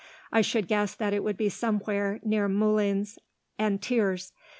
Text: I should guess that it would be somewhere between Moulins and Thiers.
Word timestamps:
I 0.31 0.41
should 0.41 0.67
guess 0.67 0.95
that 0.95 1.13
it 1.13 1.23
would 1.23 1.37
be 1.37 1.47
somewhere 1.47 2.15
between 2.23 2.55
Moulins 2.55 3.19
and 3.59 3.79
Thiers. 3.79 4.33